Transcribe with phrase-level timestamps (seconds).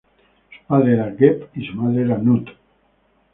[0.57, 2.49] Su padre era Geb y su madre era Nut.